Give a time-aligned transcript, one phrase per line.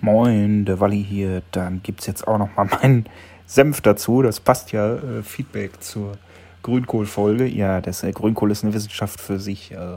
[0.00, 1.42] Moin, der Walli hier.
[1.50, 3.06] Dann gibt es jetzt auch noch mal meinen
[3.46, 4.22] Senf dazu.
[4.22, 6.18] Das passt ja, äh, Feedback zur
[6.62, 7.46] Grünkohl-Folge.
[7.46, 9.72] Ja, das äh, Grünkohl ist eine Wissenschaft für sich.
[9.72, 9.96] Äh,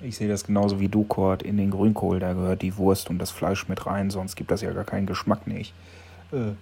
[0.00, 1.42] ich sehe das genauso wie du, Kurt.
[1.42, 4.60] In den Grünkohl, da gehört die Wurst und das Fleisch mit rein, sonst gibt das
[4.60, 5.72] ja gar keinen Geschmack nicht.
[6.32, 6.52] Äh,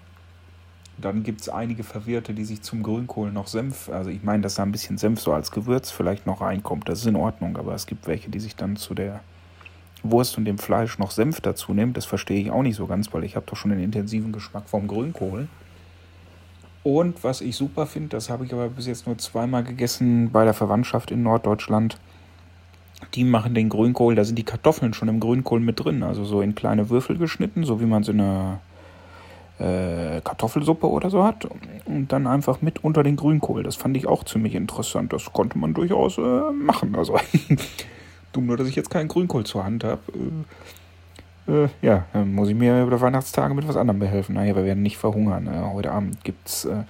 [0.98, 4.54] dann gibt es einige Verwirrte, die sich zum Grünkohl noch Senf, also ich meine, dass
[4.54, 6.88] da ein bisschen Senf so als Gewürz vielleicht noch reinkommt.
[6.88, 9.20] Das ist in Ordnung, aber es gibt welche, die sich dann zu der
[10.05, 11.96] Wurst und dem Fleisch noch Senf dazu nimmt.
[11.96, 14.68] Das verstehe ich auch nicht so ganz, weil ich habe doch schon den intensiven Geschmack
[14.68, 15.49] vom Grünkohl.
[16.82, 20.44] Und was ich super finde, das habe ich aber bis jetzt nur zweimal gegessen bei
[20.44, 21.99] der Verwandtschaft in Norddeutschland.
[23.14, 26.43] Die machen den Grünkohl, da sind die Kartoffeln schon im Grünkohl mit drin, also so
[26.43, 28.61] in kleine Würfel geschnitten, so wie man so eine
[29.58, 31.46] äh, Kartoffelsuppe oder so hat
[31.86, 33.62] und dann einfach mit unter den Grünkohl.
[33.62, 35.12] Das fand ich auch ziemlich interessant.
[35.12, 36.97] Das konnte man durchaus äh, machen.
[36.97, 37.19] Also
[38.34, 40.00] dumm nur, dass ich jetzt keinen Grünkohl zur Hand habe.
[40.12, 40.44] Äh,
[41.47, 44.34] äh, ja, dann muss ich mir über Weihnachtstage mit was anderem behelfen.
[44.34, 45.47] Naja, wir werden nicht verhungern.
[45.47, 46.84] Äh, heute Abend gibt es äh,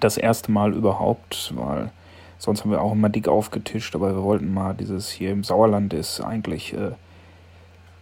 [0.00, 1.90] das erste Mal überhaupt, weil
[2.38, 5.94] sonst haben wir auch immer dick aufgetischt, aber wir wollten mal dieses hier im Sauerland
[5.94, 6.92] ist eigentlich äh,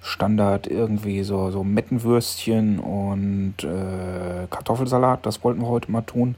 [0.03, 5.27] Standard irgendwie so, so Mettenwürstchen und äh, Kartoffelsalat.
[5.27, 6.37] Das wollten wir heute mal tun.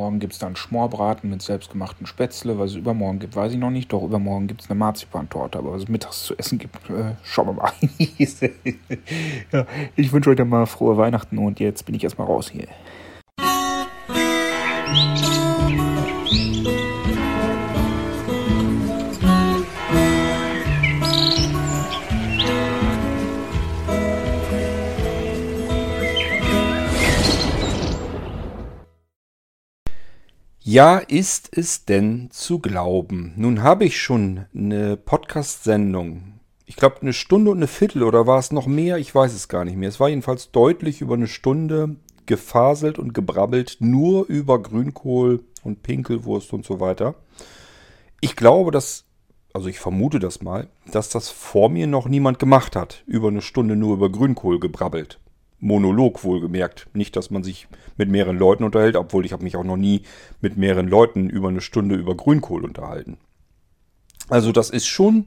[0.00, 2.58] Morgen gibt es dann Schmorbraten mit selbstgemachten Spätzle.
[2.58, 3.92] Was es übermorgen gibt, weiß ich noch nicht.
[3.92, 5.58] Doch übermorgen gibt es eine Marzipantorte.
[5.58, 7.72] Aber was es mittags zu essen gibt, äh, schauen wir mal.
[9.52, 12.66] ja, ich wünsche euch dann mal frohe Weihnachten und jetzt bin ich erstmal raus hier.
[30.62, 33.32] Ja, ist es denn zu glauben?
[33.36, 36.34] Nun habe ich schon eine Podcast-Sendung.
[36.66, 38.98] Ich glaube, eine Stunde und eine Viertel oder war es noch mehr?
[38.98, 39.88] Ich weiß es gar nicht mehr.
[39.88, 46.52] Es war jedenfalls deutlich über eine Stunde gefaselt und gebrabbelt, nur über Grünkohl und Pinkelwurst
[46.52, 47.14] und so weiter.
[48.20, 49.06] Ich glaube, dass,
[49.54, 53.02] also ich vermute das mal, dass das vor mir noch niemand gemacht hat.
[53.06, 55.20] Über eine Stunde nur über Grünkohl gebrabbelt.
[55.60, 56.88] Monolog wohlgemerkt.
[56.94, 60.02] Nicht, dass man sich mit mehreren Leuten unterhält, obwohl ich habe mich auch noch nie
[60.40, 63.18] mit mehreren Leuten über eine Stunde über Grünkohl unterhalten.
[64.28, 65.26] Also das ist schon,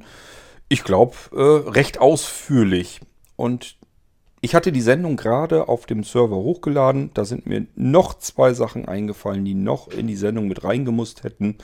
[0.69, 3.01] ich glaube, äh, recht ausführlich.
[3.35, 3.77] Und
[4.41, 7.11] ich hatte die Sendung gerade auf dem Server hochgeladen.
[7.13, 11.57] Da sind mir noch zwei Sachen eingefallen, die noch in die Sendung mit reingemusst hätten.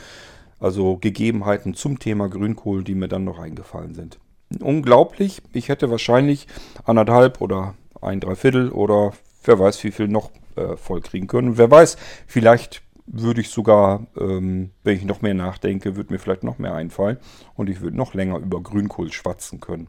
[0.59, 4.19] Also Gegebenheiten zum Thema Grünkohl, die mir dann noch eingefallen sind.
[4.59, 5.41] Unglaublich.
[5.53, 6.47] Ich hätte wahrscheinlich
[6.83, 11.57] anderthalb oder ein Dreiviertel oder wer weiß, wie viel noch äh, voll kriegen können.
[11.57, 16.43] Wer weiß, vielleicht würde ich sogar, ähm, wenn ich noch mehr nachdenke, würde mir vielleicht
[16.43, 17.17] noch mehr einfallen
[17.55, 19.87] und ich würde noch länger über Grünkohl schwatzen können.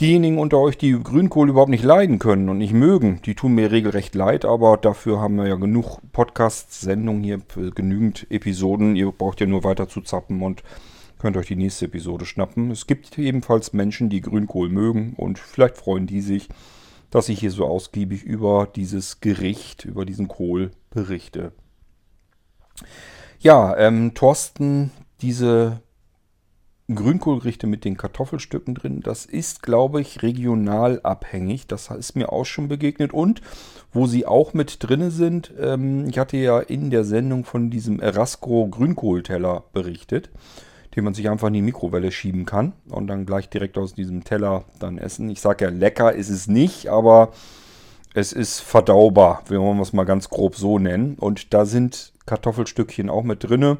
[0.00, 3.70] Diejenigen unter euch, die Grünkohl überhaupt nicht leiden können und nicht mögen, die tun mir
[3.70, 7.40] regelrecht leid, aber dafür haben wir ja genug Podcasts, Sendungen hier,
[7.74, 8.94] genügend Episoden.
[8.94, 10.62] Ihr braucht ja nur weiter zu zappen und
[11.18, 12.70] könnt euch die nächste Episode schnappen.
[12.70, 16.50] Es gibt ebenfalls Menschen, die Grünkohl mögen und vielleicht freuen die sich,
[17.10, 21.52] dass ich hier so ausgiebig über dieses Gericht, über diesen Kohl berichte.
[23.38, 24.90] Ja, ähm, Thorsten,
[25.20, 25.80] diese
[26.92, 31.66] Grünkohlgerichte mit den Kartoffelstücken drin, das ist, glaube ich, regional abhängig.
[31.66, 33.12] Das ist mir auch schon begegnet.
[33.12, 33.40] Und
[33.92, 38.00] wo sie auch mit drin sind, ähm, ich hatte ja in der Sendung von diesem
[38.00, 40.30] Erasco Grünkohlteller berichtet
[40.94, 44.24] den man sich einfach in die Mikrowelle schieben kann und dann gleich direkt aus diesem
[44.24, 45.28] Teller dann essen.
[45.30, 47.32] Ich sage ja, lecker ist es nicht, aber
[48.14, 51.16] es ist verdaubar, wenn wir es mal ganz grob so nennen.
[51.18, 53.78] Und da sind Kartoffelstückchen auch mit drinne.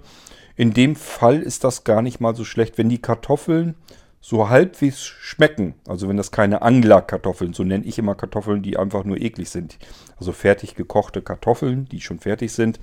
[0.56, 3.74] In dem Fall ist das gar nicht mal so schlecht, wenn die Kartoffeln
[4.20, 5.74] so halbwegs schmecken.
[5.86, 9.78] Also wenn das keine Anglerkartoffeln, so nenne ich immer Kartoffeln, die einfach nur eklig sind.
[10.18, 12.80] Also fertig gekochte Kartoffeln, die schon fertig sind.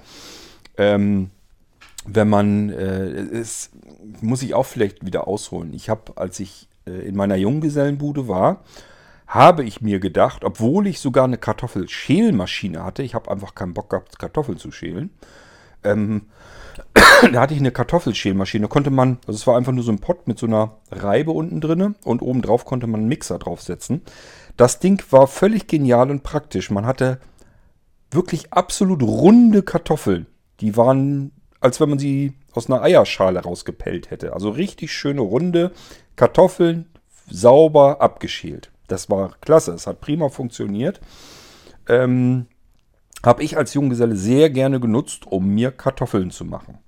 [0.77, 1.31] Ähm,
[2.05, 3.71] wenn man, äh, es
[4.21, 5.73] muss ich auch vielleicht wieder ausholen.
[5.73, 8.63] Ich habe, als ich äh, in meiner Junggesellenbude war,
[9.27, 13.89] habe ich mir gedacht, obwohl ich sogar eine Kartoffelschälmaschine hatte, ich habe einfach keinen Bock
[13.89, 15.09] gehabt, Kartoffeln zu schälen,
[15.83, 16.23] ähm,
[17.31, 18.63] da hatte ich eine Kartoffelschälmaschine.
[18.63, 21.31] Da konnte man, also es war einfach nur so ein Pott mit so einer Reibe
[21.31, 24.01] unten drin und oben drauf konnte man einen Mixer draufsetzen.
[24.57, 26.69] Das Ding war völlig genial und praktisch.
[26.69, 27.19] Man hatte
[28.11, 30.27] wirklich absolut runde Kartoffeln.
[30.59, 31.31] Die waren
[31.63, 34.33] als wenn man sie aus einer Eierschale rausgepellt hätte.
[34.33, 35.71] Also richtig schöne runde
[36.15, 36.85] Kartoffeln,
[37.29, 38.71] sauber abgeschält.
[38.87, 40.99] Das war klasse, es hat prima funktioniert.
[41.87, 42.47] Ähm,
[43.25, 46.79] Habe ich als Junggeselle sehr gerne genutzt, um mir Kartoffeln zu machen.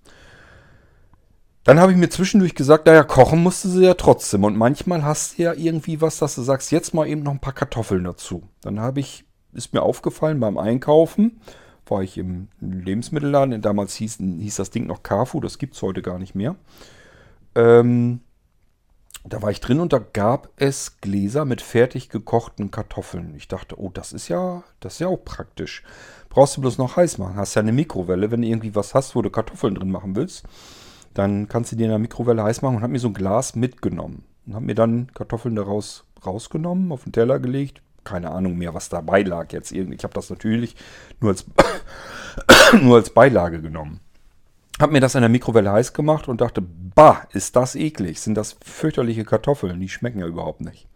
[1.63, 4.43] Dann habe ich mir zwischendurch gesagt, naja, kochen musste sie ja trotzdem.
[4.43, 7.39] Und manchmal hast du ja irgendwie was, dass du sagst, jetzt mal eben noch ein
[7.39, 8.43] paar Kartoffeln dazu.
[8.61, 11.41] Dann habe ich, ist mir aufgefallen beim Einkaufen,
[11.89, 13.61] war ich im Lebensmittelladen.
[13.61, 16.55] Damals hieß, hieß das Ding noch Carfu, das gibt es heute gar nicht mehr.
[17.55, 18.21] Ähm,
[19.23, 23.33] da war ich drin und da gab es Gläser mit fertig gekochten Kartoffeln.
[23.35, 25.83] Ich dachte, oh, das ist ja, das ist ja auch praktisch.
[26.29, 27.37] Brauchst du bloß noch heiß machen.
[27.37, 30.45] Hast ja eine Mikrowelle, wenn du irgendwie was hast, wo du Kartoffeln drin machen willst
[31.15, 33.55] dann kannst du die in der Mikrowelle heiß machen und habe mir so ein Glas
[33.55, 34.23] mitgenommen.
[34.45, 37.81] Und habe mir dann Kartoffeln daraus rausgenommen, auf den Teller gelegt.
[38.05, 39.73] Keine Ahnung mehr, was dabei lag jetzt.
[39.73, 40.77] Ich habe das natürlich
[41.19, 41.45] nur als,
[42.81, 43.99] nur als Beilage genommen.
[44.79, 48.21] Habe mir das in der Mikrowelle heiß gemacht und dachte, bah, ist das eklig.
[48.21, 49.79] Sind das fürchterliche Kartoffeln.
[49.79, 50.87] Die schmecken ja überhaupt nicht.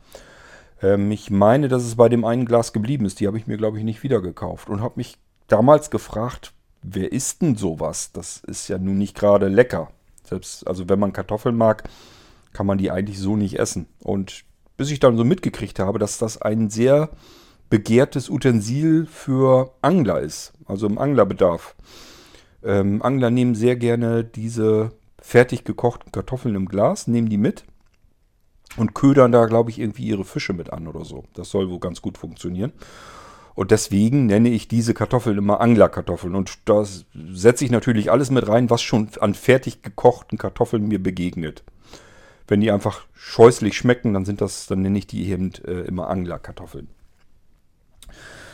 [0.82, 3.20] Ähm, ich meine, dass es bei dem einen Glas geblieben ist.
[3.20, 4.70] Die habe ich mir, glaube ich, nicht wieder gekauft.
[4.70, 5.18] Und habe mich
[5.48, 8.12] damals gefragt, wer isst denn sowas?
[8.12, 9.92] Das ist ja nun nicht gerade lecker.
[10.24, 11.84] Selbst, also wenn man Kartoffeln mag,
[12.54, 13.88] kann man die eigentlich so nicht essen.
[14.00, 14.44] Und
[14.80, 17.10] bis ich dann so mitgekriegt habe, dass das ein sehr
[17.70, 21.76] begehrtes Utensil für Angler ist, also im Anglerbedarf.
[22.64, 27.66] Ähm, Angler nehmen sehr gerne diese fertig gekochten Kartoffeln im Glas, nehmen die mit
[28.78, 31.26] und ködern da, glaube ich, irgendwie ihre Fische mit an oder so.
[31.34, 32.72] Das soll wohl ganz gut funktionieren.
[33.56, 36.36] Und deswegen nenne ich diese Kartoffeln immer Anglerkartoffeln.
[36.36, 41.04] Und da setze ich natürlich alles mit rein, was schon an fertig gekochten Kartoffeln mir
[41.04, 41.66] begegnet.
[42.50, 46.10] Wenn die einfach scheußlich schmecken, dann sind das, dann nenne ich die eben äh, immer
[46.10, 46.88] Anglerkartoffeln.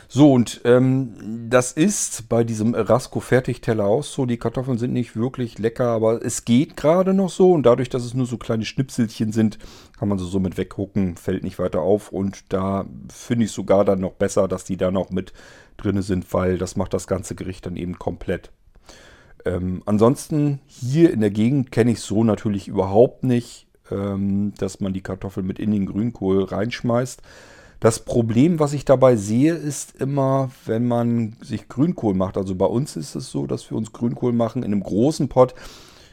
[0.08, 4.26] So, und ähm, das ist bei diesem Rasco Fertigteller auch so.
[4.26, 7.52] Die Kartoffeln sind nicht wirklich lecker, aber es geht gerade noch so.
[7.52, 9.58] Und dadurch, dass es nur so kleine Schnipselchen sind,
[9.98, 12.12] kann man sie so mit weggucken, fällt nicht weiter auf.
[12.12, 15.34] Und da finde ich sogar dann noch besser, dass die da noch mit
[15.78, 18.52] drin sind, weil das macht das ganze Gericht dann eben komplett.
[19.44, 24.94] Ähm, ansonsten hier in der Gegend kenne ich so natürlich überhaupt nicht, ähm, dass man
[24.94, 27.22] die Kartoffeln mit in den Grünkohl reinschmeißt.
[27.80, 32.38] Das Problem, was ich dabei sehe, ist immer, wenn man sich Grünkohl macht.
[32.38, 35.54] Also bei uns ist es so, dass wir uns Grünkohl machen in einem großen Pott,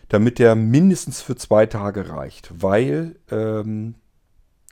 [0.08, 2.50] damit der mindestens für zwei Tage reicht.
[2.62, 3.94] Weil ähm,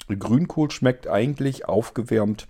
[0.09, 2.49] Grünkohl schmeckt eigentlich aufgewärmt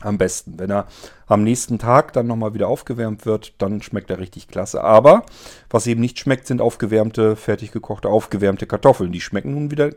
[0.00, 0.58] am besten.
[0.58, 0.86] Wenn er
[1.26, 4.82] am nächsten Tag dann nochmal wieder aufgewärmt wird, dann schmeckt er richtig klasse.
[4.84, 5.24] Aber
[5.70, 9.12] was eben nicht schmeckt, sind aufgewärmte, fertig gekochte, aufgewärmte Kartoffeln.
[9.12, 9.90] Die schmecken nun wieder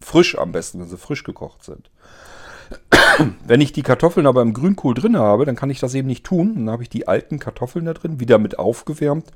[0.00, 1.90] frisch am besten, wenn sie frisch gekocht sind.
[3.46, 6.24] Wenn ich die Kartoffeln aber im Grünkohl drin habe, dann kann ich das eben nicht
[6.24, 6.54] tun.
[6.54, 9.30] Dann habe ich die alten Kartoffeln da drin, wieder mit aufgewärmt.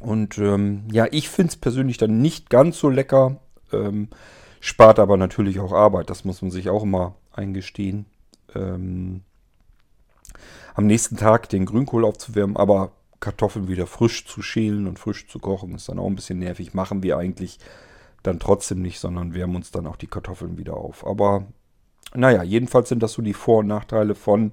[0.00, 3.38] Und ähm, ja, ich finde es persönlich dann nicht ganz so lecker.
[3.72, 4.08] Ähm,
[4.60, 6.08] spart aber natürlich auch Arbeit.
[6.10, 8.06] Das muss man sich auch immer eingestehen.
[8.56, 9.22] Ähm,
[10.74, 15.38] am nächsten Tag den Grünkohl aufzuwärmen, aber Kartoffeln wieder frisch zu schälen und frisch zu
[15.38, 16.74] kochen, ist dann auch ein bisschen nervig.
[16.74, 17.58] Machen wir eigentlich
[18.22, 21.06] dann trotzdem nicht, sondern wärmen uns dann auch die Kartoffeln wieder auf.
[21.06, 21.46] Aber
[22.14, 24.52] naja, jedenfalls sind das so die Vor- und Nachteile von,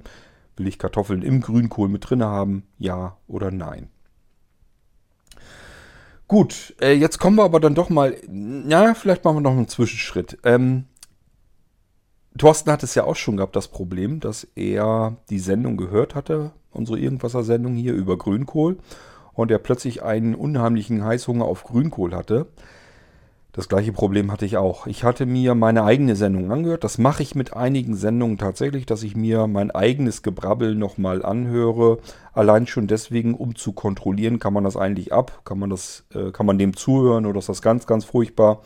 [0.56, 3.90] will ich Kartoffeln im Grünkohl mit drin haben, ja oder nein.
[6.28, 8.16] Gut, äh, jetzt kommen wir aber dann doch mal,
[8.68, 10.38] ja, vielleicht machen wir noch einen Zwischenschritt.
[10.44, 10.86] Ähm,
[12.44, 16.52] Thorsten hat es ja auch schon gehabt, das Problem, dass er die Sendung gehört hatte,
[16.72, 18.80] unsere Irgendwasser-Sendung hier über Grünkohl,
[19.32, 22.48] und er plötzlich einen unheimlichen Heißhunger auf Grünkohl hatte.
[23.54, 24.88] Das gleiche Problem hatte ich auch.
[24.88, 26.84] Ich hatte mir meine eigene Sendung angehört.
[26.84, 32.00] Das mache ich mit einigen Sendungen tatsächlich, dass ich mir mein eigenes Gebrabbel nochmal anhöre.
[32.34, 35.44] Allein schon deswegen, um zu kontrollieren, kann man das eigentlich ab?
[35.46, 38.64] Kann man, das, äh, kann man dem zuhören oder ist das ganz, ganz furchtbar?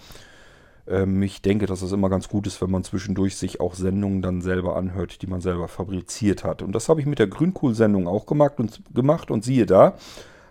[0.88, 4.22] Ähm, ich denke, dass es immer ganz gut ist, wenn man zwischendurch sich auch Sendungen
[4.22, 6.62] dann selber anhört, die man selber fabriziert hat.
[6.62, 9.96] Und das habe ich mit der Grünkohl-Sendung auch gemacht und, gemacht und siehe da,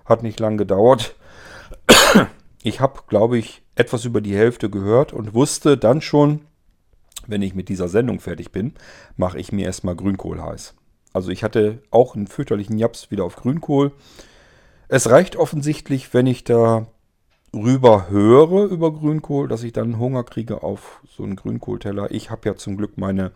[0.04, 1.16] hat nicht lang gedauert.
[2.62, 6.40] Ich habe, glaube ich, etwas über die Hälfte gehört und wusste dann schon,
[7.28, 8.74] wenn ich mit dieser Sendung fertig bin,
[9.16, 10.74] mache ich mir erstmal Grünkohl heiß.
[11.12, 13.92] Also ich hatte auch einen fürchterlichen Japs wieder auf Grünkohl.
[14.88, 16.88] Es reicht offensichtlich, wenn ich da
[17.56, 22.10] rüber höre über Grünkohl, dass ich dann Hunger kriege auf so einen Grünkohlteller.
[22.10, 23.32] Ich habe ja zum Glück meine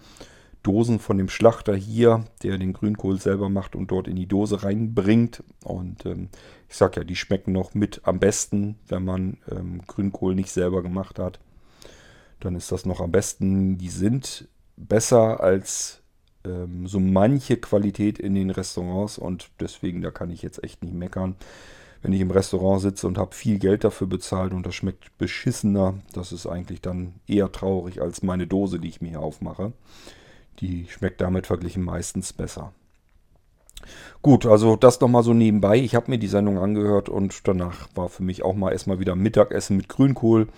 [0.62, 4.62] Dosen von dem Schlachter hier, der den Grünkohl selber macht und dort in die Dose
[4.62, 5.42] reinbringt.
[5.64, 6.28] Und ähm,
[6.68, 10.82] ich sag ja, die schmecken noch mit am besten, wenn man ähm, Grünkohl nicht selber
[10.82, 11.40] gemacht hat.
[12.40, 13.78] Dann ist das noch am besten.
[13.78, 16.02] Die sind besser als
[16.44, 20.94] ähm, so manche Qualität in den Restaurants und deswegen, da kann ich jetzt echt nicht
[20.94, 21.36] meckern.
[22.02, 25.94] Wenn ich im Restaurant sitze und habe viel Geld dafür bezahlt und das schmeckt beschissener,
[26.12, 29.72] das ist eigentlich dann eher traurig als meine Dose, die ich mir hier aufmache.
[30.60, 32.72] Die schmeckt damit verglichen meistens besser.
[34.22, 35.78] Gut, also das nochmal so nebenbei.
[35.78, 39.16] Ich habe mir die Sendung angehört und danach war für mich auch mal erstmal wieder
[39.16, 40.48] Mittagessen mit Grünkohl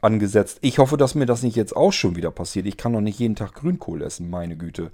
[0.00, 0.58] angesetzt.
[0.62, 2.66] Ich hoffe, dass mir das nicht jetzt auch schon wieder passiert.
[2.66, 4.90] Ich kann doch nicht jeden Tag Grünkohl essen, meine Güte.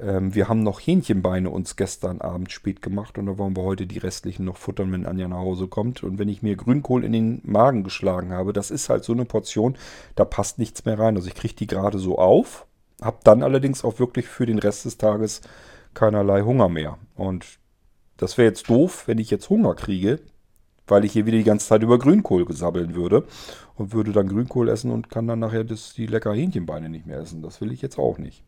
[0.00, 3.86] Ähm, wir haben noch Hähnchenbeine uns gestern Abend spät gemacht und da wollen wir heute
[3.86, 6.02] die restlichen noch futtern, wenn Anja nach Hause kommt.
[6.02, 9.24] Und wenn ich mir Grünkohl in den Magen geschlagen habe, das ist halt so eine
[9.24, 9.76] Portion,
[10.14, 11.16] da passt nichts mehr rein.
[11.16, 12.66] Also ich kriege die gerade so auf,
[13.02, 15.42] habe dann allerdings auch wirklich für den Rest des Tages
[15.94, 16.98] keinerlei Hunger mehr.
[17.14, 17.58] Und
[18.16, 20.20] das wäre jetzt doof, wenn ich jetzt Hunger kriege,
[20.86, 23.24] weil ich hier wieder die ganze Zeit über Grünkohl gesabbeln würde
[23.76, 27.18] und würde dann Grünkohl essen und kann dann nachher das, die lecker Hähnchenbeine nicht mehr
[27.18, 27.42] essen.
[27.42, 28.42] Das will ich jetzt auch nicht.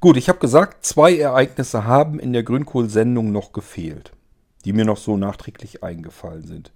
[0.00, 4.12] Gut, ich habe gesagt, zwei Ereignisse haben in der Grünkohl-Sendung noch gefehlt,
[4.64, 6.72] die mir noch so nachträglich eingefallen sind.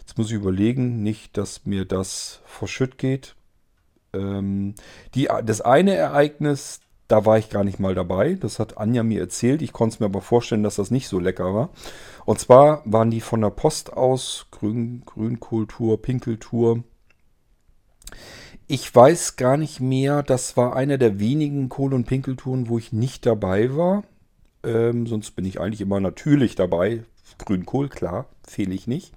[0.00, 3.36] Jetzt muss ich überlegen, nicht, dass mir das verschütt geht.
[4.12, 4.74] Ähm,
[5.14, 8.34] die, das eine Ereignis, da war ich gar nicht mal dabei.
[8.34, 9.62] Das hat Anja mir erzählt.
[9.62, 11.70] Ich konnte es mir aber vorstellen, dass das nicht so lecker war.
[12.24, 16.82] Und zwar waren die von der Post aus, Grün, Grünkultur, Pinkeltour,
[18.68, 22.92] ich weiß gar nicht mehr, das war eine der wenigen Kohl- und Pinkeltouren, wo ich
[22.92, 24.04] nicht dabei war.
[24.62, 27.04] Ähm, sonst bin ich eigentlich immer natürlich dabei.
[27.38, 29.12] Grünkohl, klar, fehle ich nicht.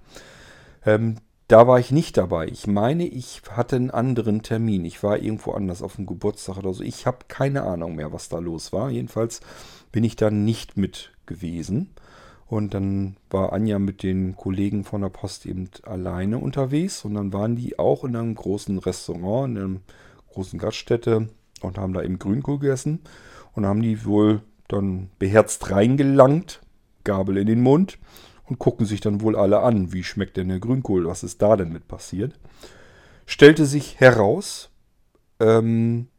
[0.86, 1.18] Ähm,
[1.50, 2.48] da war ich nicht dabei.
[2.48, 4.86] Ich meine, ich hatte einen anderen Termin.
[4.86, 6.82] Ich war irgendwo anders auf dem Geburtstag oder so.
[6.82, 8.90] Ich habe keine Ahnung mehr, was da los war.
[8.90, 9.42] Jedenfalls
[9.92, 11.90] bin ich da nicht mit gewesen.
[12.52, 17.06] Und dann war Anja mit den Kollegen von der Post eben alleine unterwegs.
[17.06, 19.80] Und dann waren die auch in einem großen Restaurant, in einer
[20.34, 21.30] großen Gaststätte
[21.62, 23.00] und haben da eben Grünkohl gegessen.
[23.54, 26.62] Und haben die wohl dann beherzt reingelangt,
[27.06, 27.98] Gabel in den Mund
[28.44, 31.56] und gucken sich dann wohl alle an, wie schmeckt denn der Grünkohl, was ist da
[31.56, 32.38] denn mit passiert.
[33.26, 34.72] Stellte sich heraus,
[35.40, 36.10] ähm,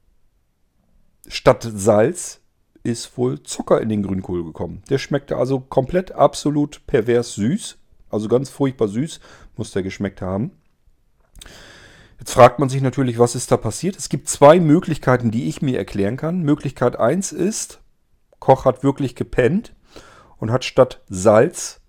[1.28, 2.40] statt Salz
[2.82, 4.82] ist wohl Zucker in den Grünkohl gekommen.
[4.90, 7.78] Der schmeckte also komplett absolut pervers süß.
[8.10, 9.20] Also ganz furchtbar süß
[9.56, 10.52] muss der geschmeckt haben.
[12.18, 13.96] Jetzt fragt man sich natürlich, was ist da passiert?
[13.96, 16.42] Es gibt zwei Möglichkeiten, die ich mir erklären kann.
[16.42, 17.80] Möglichkeit 1 ist,
[18.38, 19.74] Koch hat wirklich gepennt
[20.38, 21.80] und hat statt Salz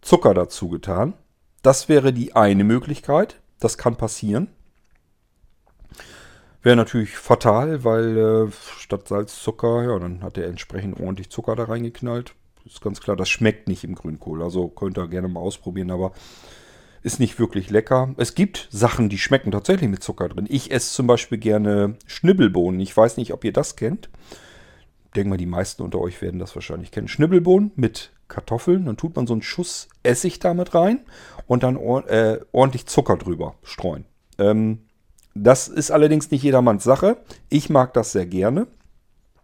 [0.00, 1.14] Zucker dazu getan.
[1.62, 3.40] Das wäre die eine Möglichkeit.
[3.58, 4.48] Das kann passieren.
[6.62, 11.56] Wäre natürlich fatal, weil äh, statt Salz Zucker, ja, dann hat er entsprechend ordentlich Zucker
[11.56, 12.34] da reingeknallt.
[12.66, 14.42] Ist ganz klar, das schmeckt nicht im Grünkohl.
[14.42, 16.12] Also könnt ihr gerne mal ausprobieren, aber
[17.02, 18.14] ist nicht wirklich lecker.
[18.18, 20.46] Es gibt Sachen, die schmecken tatsächlich mit Zucker drin.
[20.48, 22.78] Ich esse zum Beispiel gerne Schnibbelbohnen.
[22.80, 24.10] Ich weiß nicht, ob ihr das kennt.
[25.06, 27.08] Ich denke mal, die meisten unter euch werden das wahrscheinlich kennen.
[27.08, 28.84] Schnibbelbohnen mit Kartoffeln.
[28.84, 31.00] Dann tut man so einen Schuss Essig damit rein
[31.46, 34.04] und dann äh, ordentlich Zucker drüber streuen.
[34.38, 34.80] Ähm,
[35.34, 37.18] das ist allerdings nicht jedermanns Sache.
[37.48, 38.66] Ich mag das sehr gerne.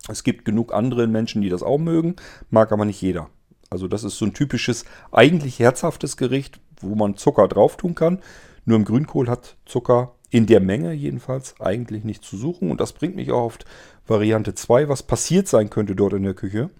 [0.09, 2.17] Es gibt genug andere Menschen, die das auch mögen,
[2.51, 3.29] mag aber nicht jeder.
[3.71, 8.21] Also das ist so ein typisches, eigentlich herzhaftes Gericht, wo man Zucker drauf tun kann.
[8.65, 12.71] Nur im Grünkohl hat Zucker in der Menge jedenfalls eigentlich nicht zu suchen.
[12.71, 13.59] Und das bringt mich auch auf
[14.07, 16.71] Variante 2, was passiert sein könnte dort in der Küche.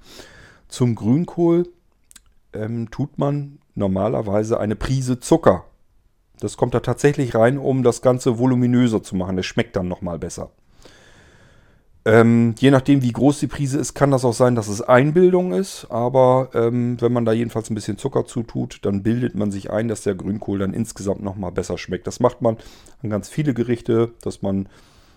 [0.69, 1.69] Zum Grünkohl
[2.53, 5.65] ähm, tut man normalerweise eine Prise Zucker
[6.41, 9.37] das kommt da tatsächlich rein, um das Ganze voluminöser zu machen.
[9.37, 10.51] Das schmeckt dann nochmal besser.
[12.07, 15.53] Ähm, je nachdem, wie groß die Prise ist, kann das auch sein, dass es Einbildung
[15.53, 15.89] ist.
[15.91, 19.89] Aber ähm, wenn man da jedenfalls ein bisschen Zucker zutut, dann bildet man sich ein,
[19.89, 22.07] dass der Grünkohl dann insgesamt nochmal besser schmeckt.
[22.07, 22.59] Das macht man
[23.03, 24.69] an ganz viele Gerichte, dass man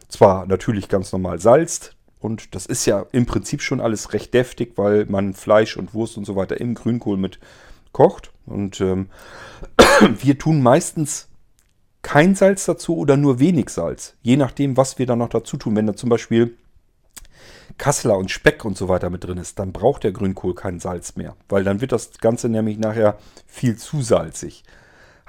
[0.08, 1.96] zwar natürlich ganz normal salzt.
[2.20, 6.18] Und das ist ja im Prinzip schon alles recht deftig, weil man Fleisch und Wurst
[6.18, 7.40] und so weiter im Grünkohl mit
[7.92, 8.32] kocht.
[8.46, 9.10] Und ähm,
[10.22, 11.28] wir tun meistens
[12.02, 14.16] kein Salz dazu oder nur wenig Salz.
[14.22, 15.76] Je nachdem, was wir da noch dazu tun.
[15.76, 16.58] Wenn da zum Beispiel
[17.78, 21.16] Kassler und Speck und so weiter mit drin ist, dann braucht der Grünkohl kein Salz
[21.16, 21.36] mehr.
[21.48, 23.18] Weil dann wird das Ganze nämlich nachher
[23.48, 24.64] viel zu salzig.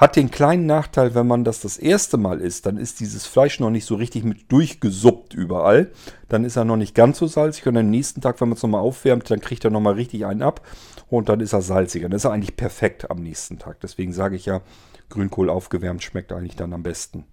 [0.00, 3.61] Hat den kleinen Nachteil, wenn man das das erste Mal isst, dann ist dieses Fleisch
[3.61, 5.90] noch nicht so richtig mit durchgesuppt überall.
[6.30, 8.62] Dann ist er noch nicht ganz so salzig und am nächsten Tag, wenn man es
[8.62, 10.66] nochmal aufwärmt, dann kriegt er nochmal richtig einen ab
[11.11, 12.09] und dann ist er salziger.
[12.09, 13.78] Dann ist er eigentlich perfekt am nächsten Tag.
[13.80, 14.62] Deswegen sage ich ja,
[15.11, 17.25] Grünkohl aufgewärmt schmeckt eigentlich dann am besten.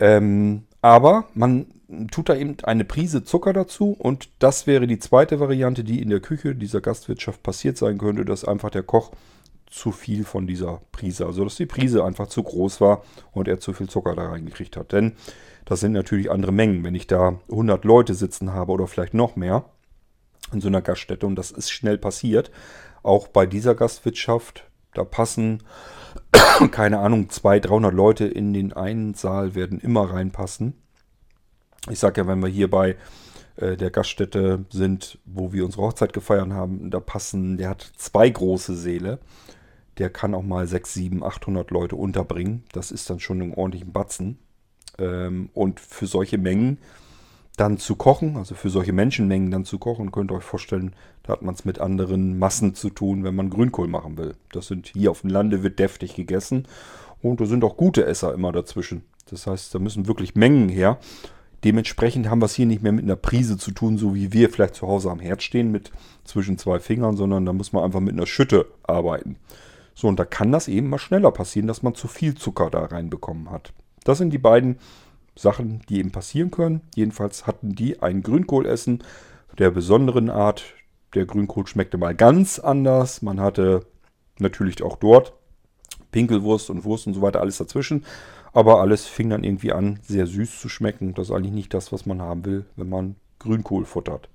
[0.00, 1.66] Ähm, aber man
[2.10, 6.10] tut da eben eine Prise Zucker dazu und das wäre die zweite Variante, die in
[6.10, 9.12] der Küche dieser Gastwirtschaft passiert sein könnte, dass einfach der Koch
[9.74, 11.26] zu viel von dieser Prise.
[11.26, 13.02] Also dass die Prise einfach zu groß war
[13.32, 14.92] und er zu viel Zucker da reingekriegt hat.
[14.92, 15.14] Denn
[15.64, 16.84] das sind natürlich andere Mengen.
[16.84, 19.64] Wenn ich da 100 Leute sitzen habe oder vielleicht noch mehr
[20.52, 22.52] in so einer Gaststätte und das ist schnell passiert,
[23.02, 25.64] auch bei dieser Gastwirtschaft, da passen,
[26.70, 30.74] keine Ahnung, 200, 300 Leute in den einen Saal werden immer reinpassen.
[31.90, 32.96] Ich sage ja, wenn wir hier bei
[33.56, 36.90] äh, der Gaststätte sind, wo wir unsere Hochzeit gefeiert haben.
[36.90, 39.18] Da passen, der hat zwei große Säle.
[39.98, 42.64] Der kann auch mal 6, 7, 800 Leute unterbringen.
[42.72, 44.38] Das ist dann schon einen ordentlichen Batzen.
[44.98, 46.78] Ähm, und für solche Mengen
[47.56, 51.32] dann zu kochen, also für solche Menschenmengen dann zu kochen, könnt ihr euch vorstellen, da
[51.32, 54.34] hat man es mit anderen Massen zu tun, wenn man Grünkohl machen will.
[54.52, 56.66] Das sind hier auf dem Lande wird deftig gegessen
[57.22, 59.02] und da sind auch gute Esser immer dazwischen.
[59.30, 60.98] Das heißt, da müssen wirklich Mengen her.
[61.62, 64.50] Dementsprechend haben wir es hier nicht mehr mit einer Prise zu tun, so wie wir
[64.50, 65.92] vielleicht zu Hause am Herd stehen mit
[66.24, 69.36] zwischen zwei Fingern, sondern da muss man einfach mit einer Schütte arbeiten.
[69.94, 72.84] So, und da kann das eben mal schneller passieren, dass man zu viel Zucker da
[72.84, 73.72] reinbekommen hat.
[74.04, 74.78] Das sind die beiden
[75.36, 76.82] Sachen, die eben passieren können.
[76.94, 79.02] Jedenfalls hatten die ein Grünkohlessen
[79.58, 80.64] der besonderen Art.
[81.14, 83.22] Der Grünkohl schmeckte mal ganz anders.
[83.22, 83.86] Man hatte
[84.38, 85.32] natürlich auch dort
[86.10, 88.04] Pinkelwurst und Wurst und so weiter, alles dazwischen.
[88.52, 91.14] Aber alles fing dann irgendwie an, sehr süß zu schmecken.
[91.14, 94.28] Das ist eigentlich nicht das, was man haben will, wenn man Grünkohl futtert.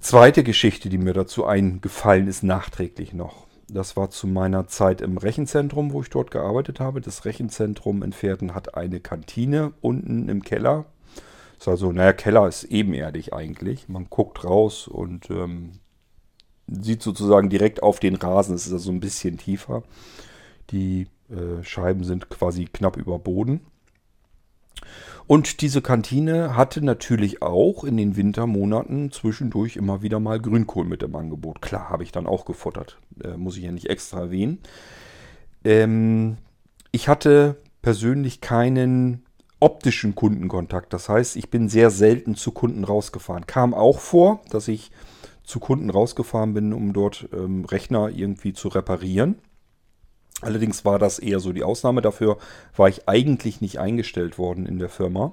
[0.00, 3.45] Zweite Geschichte, die mir dazu eingefallen ist, nachträglich noch.
[3.68, 7.00] Das war zu meiner Zeit im Rechenzentrum, wo ich dort gearbeitet habe.
[7.00, 10.86] Das Rechenzentrum in Pferden hat eine Kantine unten im Keller.
[11.58, 13.88] Ist also, naja, Keller ist ebenerdig eigentlich.
[13.88, 15.72] Man guckt raus und ähm,
[16.68, 18.54] sieht sozusagen direkt auf den Rasen.
[18.54, 19.82] Es ist also ein bisschen tiefer.
[20.70, 23.60] Die äh, Scheiben sind quasi knapp über Boden.
[25.26, 31.02] Und diese Kantine hatte natürlich auch in den Wintermonaten zwischendurch immer wieder mal Grünkohl mit
[31.02, 31.60] im Angebot.
[31.60, 32.98] Klar, habe ich dann auch gefuttert.
[33.22, 34.58] Äh, muss ich ja nicht extra erwähnen.
[35.64, 36.36] Ähm,
[36.92, 39.24] ich hatte persönlich keinen
[39.58, 40.92] optischen Kundenkontakt.
[40.92, 43.46] Das heißt, ich bin sehr selten zu Kunden rausgefahren.
[43.46, 44.92] Kam auch vor, dass ich
[45.42, 49.36] zu Kunden rausgefahren bin, um dort ähm, Rechner irgendwie zu reparieren.
[50.42, 52.02] Allerdings war das eher so die Ausnahme.
[52.02, 52.38] Dafür
[52.76, 55.32] war ich eigentlich nicht eingestellt worden in der Firma.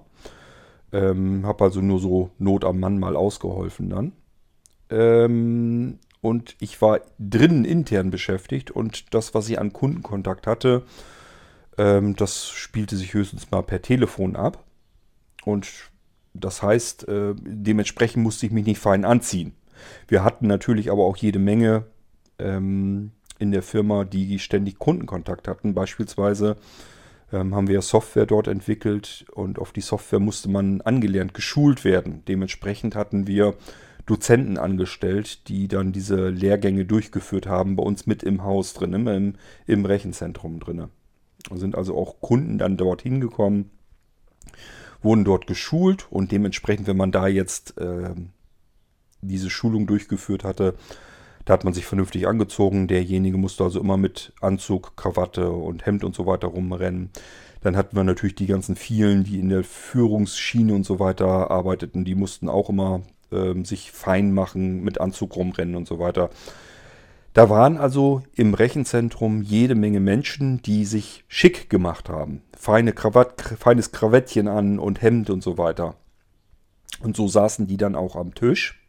[0.92, 4.14] Ähm, habe also nur so Not am Mann mal ausgeholfen dann.
[4.90, 10.84] Ähm, und ich war drinnen intern beschäftigt und das, was ich an Kundenkontakt hatte,
[11.78, 14.64] ähm, das spielte sich höchstens mal per Telefon ab.
[15.44, 15.68] Und
[16.34, 19.54] das heißt, äh, dementsprechend musste ich mich nicht fein anziehen.
[20.08, 21.86] Wir hatten natürlich aber auch jede Menge
[22.40, 23.12] ähm,
[23.44, 25.74] in der Firma, die ständig Kundenkontakt hatten.
[25.74, 26.56] Beispielsweise
[27.32, 32.24] ähm, haben wir Software dort entwickelt und auf die Software musste man angelernt, geschult werden.
[32.28, 33.56] Dementsprechend hatten wir
[34.06, 39.36] Dozenten angestellt, die dann diese Lehrgänge durchgeführt haben, bei uns mit im Haus drin, im,
[39.68, 40.88] im Rechenzentrum drin.
[41.50, 43.70] Da sind also auch Kunden dann dort hingekommen,
[45.02, 48.16] wurden dort geschult und dementsprechend, wenn man da jetzt äh,
[49.22, 50.76] diese Schulung durchgeführt hatte,
[51.46, 52.88] da hat man sich vernünftig angezogen.
[52.88, 57.10] Derjenige musste also immer mit Anzug, Krawatte und Hemd und so weiter rumrennen.
[57.62, 62.06] Dann hatten wir natürlich die ganzen vielen, die in der Führungsschiene und so weiter arbeiteten.
[62.06, 63.02] Die mussten auch immer
[63.32, 66.30] äh, sich fein machen, mit Anzug rumrennen und so weiter.
[67.34, 72.44] Da waren also im Rechenzentrum jede Menge Menschen, die sich schick gemacht haben.
[72.56, 75.96] Feine Krawatt, feines Krawettchen an und Hemd und so weiter.
[77.02, 78.83] Und so saßen die dann auch am Tisch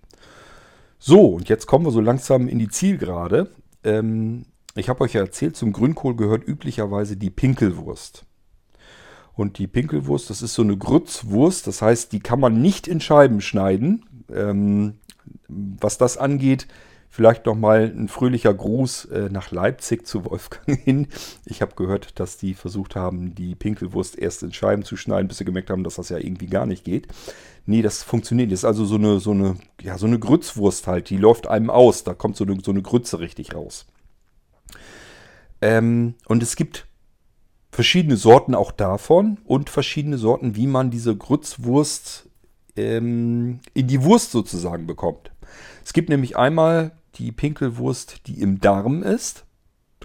[0.98, 3.50] so, und jetzt kommen wir so langsam in die Zielgerade.
[3.83, 8.24] Ähm, ich habe euch ja erzählt, zum Grünkohl gehört üblicherweise die Pinkelwurst.
[9.35, 13.00] Und die Pinkelwurst, das ist so eine Grützwurst, das heißt, die kann man nicht in
[13.00, 14.04] Scheiben schneiden.
[14.33, 14.94] Ähm,
[15.48, 16.66] was das angeht,
[17.14, 21.07] vielleicht nochmal ein fröhlicher Gruß äh, nach Leipzig zu Wolfgang hin.
[21.46, 25.38] Ich habe gehört, dass die versucht haben, die Pinkelwurst erst in Scheiben zu schneiden, bis
[25.38, 27.07] sie gemerkt haben, dass das ja irgendwie gar nicht geht.
[27.66, 28.50] Nee, das funktioniert.
[28.50, 31.09] Das ist also so eine, so eine, ja, so eine Grützwurst halt.
[31.09, 32.03] Die läuft einem aus.
[32.03, 33.87] Da kommt so eine, so eine Grütze richtig raus.
[35.62, 36.88] Ähm, und es gibt
[37.70, 42.29] verschiedene Sorten auch davon und verschiedene Sorten, wie man diese Grützwurst
[42.74, 45.31] ähm, in die Wurst sozusagen bekommt.
[45.85, 49.44] Es gibt nämlich einmal die Pinkelwurst, die im Darm ist.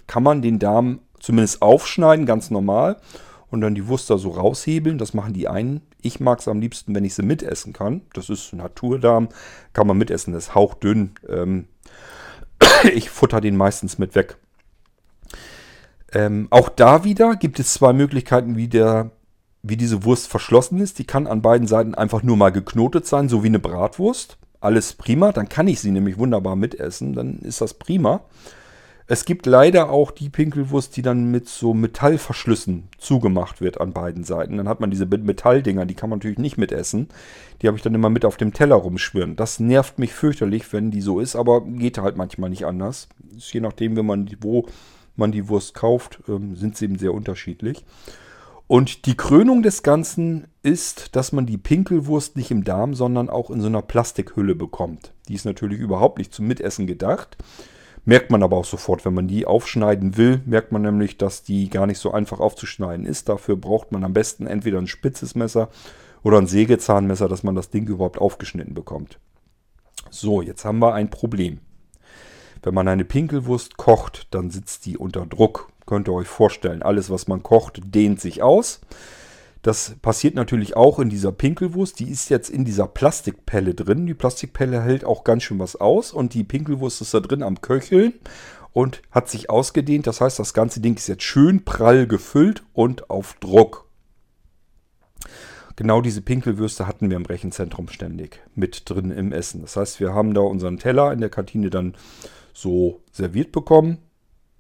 [0.08, 2.98] Kann man den Darm zumindest aufschneiden, ganz normal
[3.52, 4.98] und dann die Wurst da so raushebeln.
[4.98, 5.82] Das machen die einen.
[6.02, 8.02] Ich mag es am liebsten, wenn ich sie mitessen kann.
[8.13, 9.30] Das ist Naturdarm,
[9.74, 11.12] kann man mitessen, das ist hauchdünn.
[11.28, 11.67] Ähm
[12.93, 14.38] ich futter den meistens mit weg.
[16.12, 19.12] Ähm, auch da wieder gibt es zwei Möglichkeiten, wie, der,
[19.62, 21.00] wie diese Wurst verschlossen ist.
[21.00, 24.38] Die kann an beiden Seiten einfach nur mal geknotet sein, so wie eine Bratwurst.
[24.62, 28.22] Alles prima, dann kann ich sie nämlich wunderbar mitessen, dann ist das prima.
[29.12, 34.24] Es gibt leider auch die Pinkelwurst, die dann mit so Metallverschlüssen zugemacht wird an beiden
[34.24, 34.58] Seiten.
[34.58, 37.08] Dann hat man diese Metalldinger, die kann man natürlich nicht mitessen.
[37.60, 39.36] Die habe ich dann immer mit auf dem Teller rumschwirren.
[39.36, 43.10] Das nervt mich fürchterlich, wenn die so ist, aber geht halt manchmal nicht anders.
[43.36, 44.67] Je nachdem, wenn man wo
[45.15, 47.84] man die Wurst kauft, ähm, sind sie eben sehr unterschiedlich.
[48.70, 53.50] Und die Krönung des Ganzen ist, dass man die Pinkelwurst nicht im Darm, sondern auch
[53.50, 55.12] in so einer Plastikhülle bekommt.
[55.28, 57.36] Die ist natürlich überhaupt nicht zum Mitessen gedacht.
[58.06, 61.68] Merkt man aber auch sofort, wenn man die aufschneiden will, merkt man nämlich, dass die
[61.72, 63.28] gar nicht so einfach aufzuschneiden ist.
[63.28, 65.70] Dafür braucht man am besten entweder ein spitzes Messer
[66.22, 69.20] oder ein Sägezahnmesser, dass man das Ding überhaupt aufgeschnitten bekommt.
[70.12, 71.58] So, jetzt haben wir ein Problem.
[72.62, 75.72] Wenn man eine Pinkelwurst kocht, dann sitzt die unter Druck.
[75.89, 78.80] Könnt ihr euch vorstellen, alles, was man kocht, dehnt sich aus.
[79.63, 81.99] Das passiert natürlich auch in dieser Pinkelwurst.
[81.99, 84.06] Die ist jetzt in dieser Plastikpelle drin.
[84.06, 87.62] Die Plastikpelle hält auch ganz schön was aus und die Pinkelwurst ist da drin am
[87.62, 88.13] Köcheln
[88.71, 90.06] und hat sich ausgedehnt.
[90.06, 93.89] Das heißt, das ganze Ding ist jetzt schön prall gefüllt und auf Druck.
[95.75, 99.62] Genau diese Pinkelwürste hatten wir im Rechenzentrum ständig mit drin im Essen.
[99.62, 101.95] Das heißt, wir haben da unseren Teller in der Kantine dann
[102.54, 103.97] so serviert bekommen.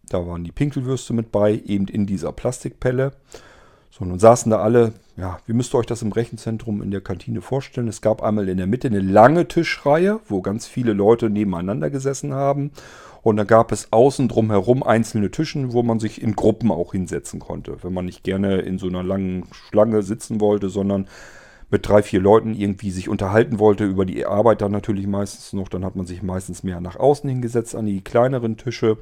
[0.09, 3.13] Da waren die Pinkelwürste mit bei, eben in dieser Plastikpelle.
[3.91, 7.01] So, nun saßen da alle, ja, wie müsst ihr euch das im Rechenzentrum in der
[7.01, 7.87] Kantine vorstellen?
[7.87, 12.33] Es gab einmal in der Mitte eine lange Tischreihe, wo ganz viele Leute nebeneinander gesessen
[12.33, 12.71] haben.
[13.21, 17.39] Und da gab es außen drumherum einzelne Tischen, wo man sich in Gruppen auch hinsetzen
[17.39, 17.77] konnte.
[17.81, 21.07] Wenn man nicht gerne in so einer langen Schlange sitzen wollte, sondern
[21.69, 25.67] mit drei, vier Leuten irgendwie sich unterhalten wollte, über die Arbeit dann natürlich meistens noch,
[25.67, 28.97] dann hat man sich meistens mehr nach außen hingesetzt an die kleineren Tische.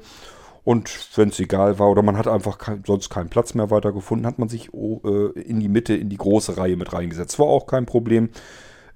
[0.68, 3.90] Und wenn es egal war oder man hat einfach kein, sonst keinen Platz mehr weiter
[3.90, 7.38] gefunden, hat man sich oh, äh, in die Mitte, in die große Reihe mit reingesetzt.
[7.38, 8.28] War auch kein Problem.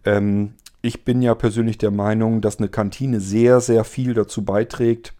[0.04, 5.14] Ähm, ich bin ja persönlich der Meinung, dass eine Kantine sehr, sehr viel dazu beiträgt,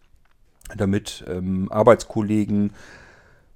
[0.77, 2.73] damit ähm, Arbeitskollegen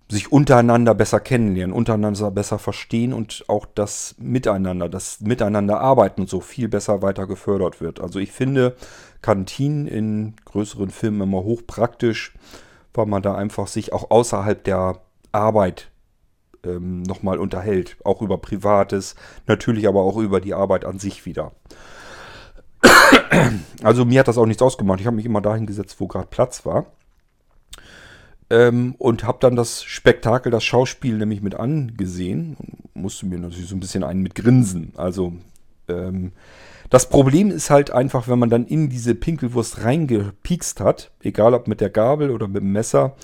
[0.09, 6.41] sich untereinander besser kennenlernen, untereinander besser verstehen und auch das Miteinander, das Miteinander arbeiten so
[6.41, 8.01] viel besser weiter gefördert wird.
[8.01, 8.75] Also ich finde
[9.21, 12.33] Kantinen in größeren Filmen immer hochpraktisch,
[12.97, 14.99] weil man da einfach sich auch außerhalb der
[15.31, 15.91] Arbeit
[16.63, 17.97] ähm, nochmal unterhält.
[18.03, 21.53] Auch über Privates, natürlich aber auch über die Arbeit an sich wieder.
[23.83, 24.99] Also mir hat das auch nichts ausgemacht.
[24.99, 26.87] Ich habe mich immer dahin gesetzt, wo gerade Platz war.
[28.49, 32.57] Ähm, und habe dann das Spektakel, das Schauspiel nämlich mit angesehen.
[32.93, 34.93] Musste mir natürlich so ein bisschen einen mit grinsen.
[34.95, 35.33] Also
[35.89, 36.33] ähm,
[36.89, 41.67] das Problem ist halt einfach, wenn man dann in diese Pinkelwurst reingepiekst hat, egal ob
[41.67, 43.15] mit der Gabel oder mit dem Messer,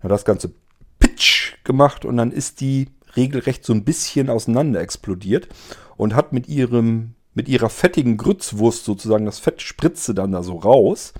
[0.00, 0.52] hat das Ganze
[0.98, 5.48] pitch gemacht und dann ist die regelrecht so ein bisschen auseinander explodiert
[5.96, 10.56] und hat mit ihrem mit ihrer fettigen Grützwurst sozusagen das Fett spritze dann da so
[10.56, 11.14] raus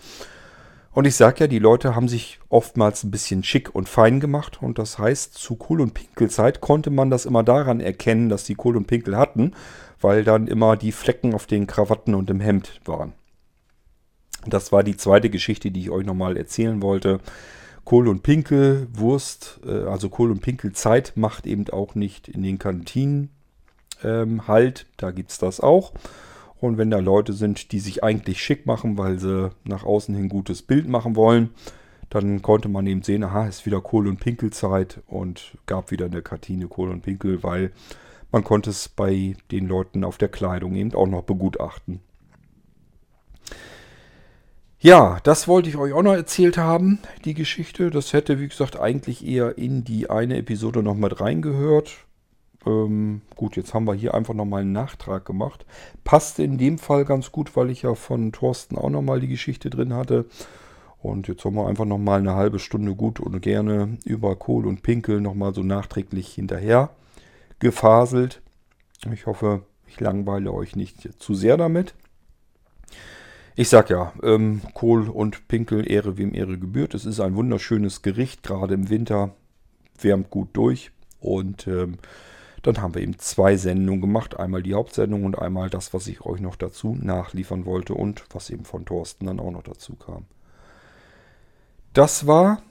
[0.95, 4.59] und ich sage ja, die Leute haben sich oftmals ein bisschen schick und fein gemacht.
[4.61, 8.55] Und das heißt, zu Kohl- und Pinkelzeit konnte man das immer daran erkennen, dass die
[8.55, 9.53] Kohl und Pinkel hatten,
[10.03, 13.13] weil dann immer die Flecken auf den Krawatten und im Hemd waren.
[14.47, 17.21] Das war die zweite Geschichte, die ich euch nochmal erzählen wollte.
[17.85, 23.31] Kohl- und Pinkelwurst, äh, also Kohl- und Pinkelzeit macht eben auch nicht in den Kantinen
[24.05, 24.87] ähm, halt.
[24.97, 25.93] Da gibt es das auch.
[26.61, 30.29] Und wenn da Leute sind, die sich eigentlich schick machen, weil sie nach außen hin
[30.29, 31.51] gutes Bild machen wollen,
[32.09, 36.23] dann konnte man eben sehen, aha, ist wieder Kohl- und Pinkelzeit und gab wieder eine
[36.23, 37.73] Kartine Kohl und Pinkel, weil
[38.33, 42.01] man konnte es bei den Leuten auf der Kleidung eben auch noch begutachten.
[44.81, 47.91] Ja, das wollte ich euch auch noch erzählt haben, die Geschichte.
[47.91, 51.99] Das hätte, wie gesagt, eigentlich eher in die eine Episode noch mit reingehört.
[52.67, 55.65] Ähm, gut, jetzt haben wir hier einfach nochmal einen Nachtrag gemacht.
[56.03, 59.71] Passte in dem Fall ganz gut, weil ich ja von Thorsten auch nochmal die Geschichte
[59.71, 60.25] drin hatte.
[61.01, 64.83] Und jetzt haben wir einfach nochmal eine halbe Stunde gut und gerne über Kohl und
[64.83, 66.91] Pinkel nochmal so nachträglich hinterher
[67.63, 68.43] gefaselt.
[69.13, 71.95] Ich hoffe, ich langweile euch nicht zu sehr damit.
[73.55, 76.95] Ich sag ja, ähm, Kohl und Pinkel, Ehre wem Ehre gebührt.
[76.95, 79.35] Es ist ein wunderschönes Gericht, gerade im Winter,
[80.01, 80.91] wärmt gut durch.
[81.21, 81.99] Und ähm,
[82.63, 84.41] dann haben wir eben zwei Sendungen gemacht.
[84.41, 88.51] Einmal die Hauptsendung und einmal das, was ich euch noch dazu nachliefern wollte und was
[88.51, 90.25] eben von Thorsten dann auch noch dazu kam.
[91.93, 92.63] Das war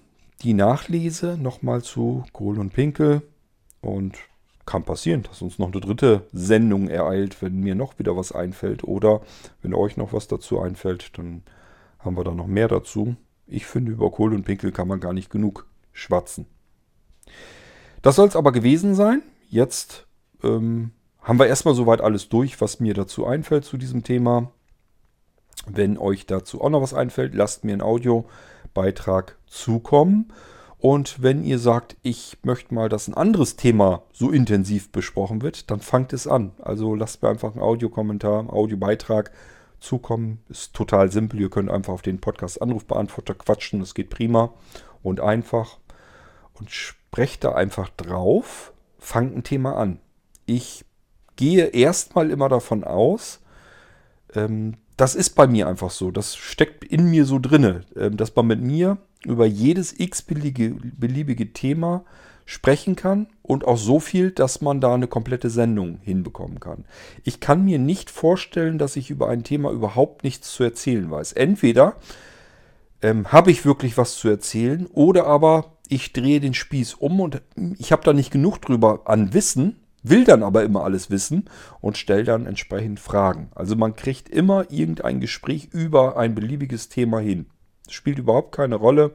[0.41, 3.21] die Nachlese nochmal zu Kohl und Pinkel.
[3.81, 4.17] Und
[4.71, 8.83] kann passieren, dass uns noch eine dritte Sendung ereilt, wenn mir noch wieder was einfällt.
[8.83, 9.21] Oder
[9.61, 11.43] wenn euch noch was dazu einfällt, dann
[11.99, 13.15] haben wir da noch mehr dazu.
[13.47, 16.45] Ich finde, über Kohl und Pinkel kann man gar nicht genug schwatzen.
[18.01, 20.07] Das soll es aber gewesen sein jetzt
[20.41, 24.51] ähm, haben wir erstmal soweit alles durch, was mir dazu einfällt zu diesem Thema.
[25.67, 30.33] Wenn euch dazu auch noch was einfällt, lasst mir einen Audiobeitrag zukommen.
[30.81, 35.69] Und wenn ihr sagt, ich möchte mal, dass ein anderes Thema so intensiv besprochen wird,
[35.69, 36.53] dann fangt es an.
[36.59, 39.31] Also lasst mir einfach einen Audiokommentar, einen Audiobeitrag
[39.79, 40.39] zukommen.
[40.49, 41.39] Ist total simpel.
[41.39, 43.79] Ihr könnt einfach auf den Podcast Anrufbeantworter quatschen.
[43.79, 44.55] Das geht prima
[45.03, 45.77] und einfach.
[46.53, 49.99] Und sprecht da einfach drauf, fangt ein Thema an.
[50.47, 50.83] Ich
[51.35, 53.39] gehe erstmal immer davon aus,
[54.33, 56.11] ähm, das ist bei mir einfach so.
[56.11, 61.53] Das steckt in mir so drinne, ähm, dass man mit mir über jedes x-beliebige beliebige
[61.53, 62.05] Thema
[62.45, 66.85] sprechen kann und auch so viel, dass man da eine komplette Sendung hinbekommen kann.
[67.23, 71.33] Ich kann mir nicht vorstellen, dass ich über ein Thema überhaupt nichts zu erzählen weiß.
[71.33, 71.95] Entweder
[73.01, 77.41] ähm, habe ich wirklich was zu erzählen oder aber ich drehe den Spieß um und
[77.79, 81.97] ich habe da nicht genug drüber an Wissen, will dann aber immer alles wissen und
[81.97, 83.49] stelle dann entsprechend Fragen.
[83.55, 87.45] Also man kriegt immer irgendein Gespräch über ein beliebiges Thema hin.
[87.85, 89.11] Das spielt überhaupt keine Rolle.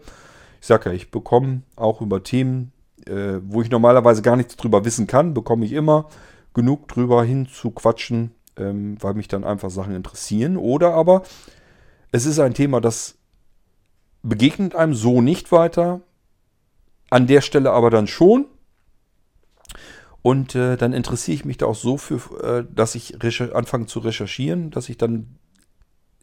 [0.61, 2.73] Ich sage ja, ich bekomme auch über Themen,
[3.07, 6.09] äh, wo ich normalerweise gar nichts drüber wissen kann, bekomme ich immer
[6.55, 10.57] genug drüber hin zu quatschen, ähm, weil mich dann einfach Sachen interessieren.
[10.57, 11.23] Oder aber
[12.13, 13.17] es ist ein Thema, das
[14.23, 16.01] begegnet einem so nicht weiter,
[17.11, 18.47] an der Stelle aber dann schon.
[20.27, 23.15] Und äh, dann interessiere ich mich da auch so für, äh, dass ich
[23.55, 25.37] anfange zu recherchieren, dass ich dann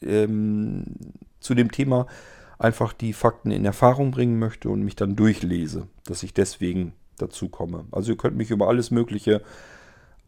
[0.01, 0.83] ähm,
[1.39, 2.07] zu dem Thema
[2.59, 7.47] einfach die Fakten in Erfahrung bringen möchte und mich dann durchlese, dass ich deswegen dazu
[7.47, 7.85] komme.
[7.91, 9.41] Also ihr könnt mich über alles Mögliche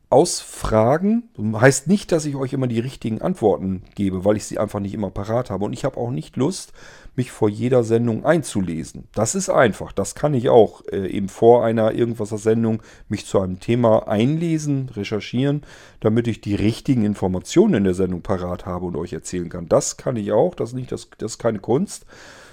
[0.09, 1.29] ausfragen.
[1.55, 4.93] Heißt nicht, dass ich euch immer die richtigen Antworten gebe, weil ich sie einfach nicht
[4.93, 5.65] immer parat habe.
[5.65, 6.73] Und ich habe auch nicht Lust,
[7.15, 9.07] mich vor jeder Sendung einzulesen.
[9.13, 9.91] Das ist einfach.
[9.91, 14.89] Das kann ich auch äh, eben vor einer irgendwaser Sendung mich zu einem Thema einlesen,
[14.89, 15.63] recherchieren,
[16.01, 19.69] damit ich die richtigen Informationen in der Sendung parat habe und euch erzählen kann.
[19.69, 20.55] Das kann ich auch.
[20.55, 22.05] Das nicht, das, das ist keine Kunst,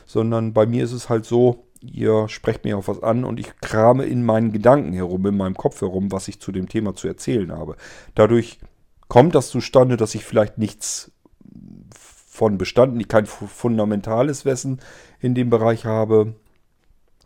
[0.07, 3.53] sondern bei mir ist es halt so, ihr sprecht mir auf was an und ich
[3.61, 7.09] krame in meinen Gedanken herum, in meinem Kopf herum, was ich zu dem Thema zu
[7.09, 7.77] erzählen habe.
[8.15, 8.59] Dadurch
[9.09, 11.11] kommt das zustande, dass ich vielleicht nichts
[11.95, 14.81] von bestanden, kein fundamentales Wissen
[15.21, 16.35] in dem Bereich habe.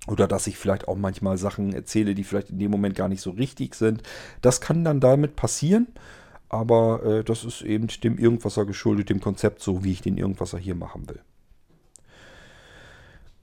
[0.09, 3.21] Oder dass ich vielleicht auch manchmal Sachen erzähle, die vielleicht in dem Moment gar nicht
[3.21, 4.03] so richtig sind.
[4.41, 5.89] Das kann dann damit passieren.
[6.49, 10.59] Aber äh, das ist eben dem Irgendwasser geschuldet, dem Konzept, so wie ich den Irgendwasser
[10.59, 11.21] hier machen will.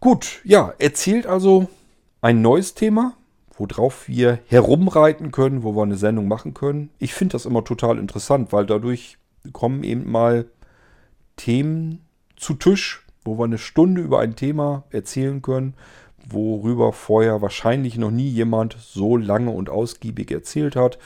[0.04, 1.70] Gut, ja, erzählt also
[2.20, 3.16] ein neues Thema,
[3.58, 6.90] worauf wir herumreiten können, wo wir eine Sendung machen können.
[7.00, 9.18] Ich finde das immer total interessant, weil dadurch
[9.54, 10.48] kommen eben mal
[11.38, 12.02] Themen
[12.36, 15.74] zu Tisch, wo wir eine Stunde über ein Thema erzählen können,
[16.30, 21.00] worüber vorher wahrscheinlich noch nie jemand so lange und ausgiebig erzählt hat.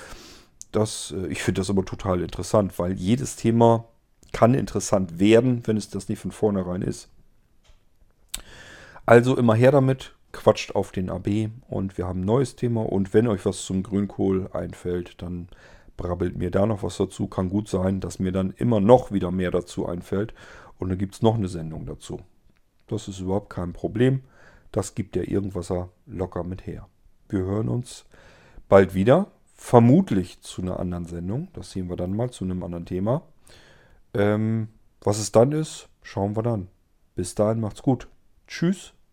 [0.72, 3.86] Das, äh, ich finde das immer total interessant, weil jedes Thema
[4.32, 7.10] kann interessant werden, wenn es das nicht von vornherein ist.
[9.08, 12.82] Also immer her damit, quatscht auf den AB und wir haben ein neues Thema.
[12.82, 15.48] Und wenn euch was zum Grünkohl einfällt, dann
[15.96, 17.28] brabbelt mir da noch was dazu.
[17.28, 20.34] Kann gut sein, dass mir dann immer noch wieder mehr dazu einfällt.
[20.78, 22.20] Und dann gibt es noch eine Sendung dazu.
[22.88, 24.24] Das ist überhaupt kein Problem.
[24.74, 26.90] Das gibt der Irgendwasser locker mit her.
[27.30, 28.06] Wir hören uns
[28.68, 29.32] bald wieder.
[29.56, 31.48] Vermutlich zu einer anderen Sendung.
[31.54, 33.22] Das sehen wir dann mal zu einem anderen Thema.
[34.14, 34.68] Ähm,
[35.00, 36.68] was es dann ist, schauen wir dann.
[37.16, 38.10] Bis dahin macht's gut.
[38.48, 38.94] Tschüss